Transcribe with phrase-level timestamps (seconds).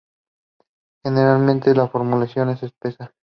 [1.05, 3.13] Generalmente la formulación se espesa.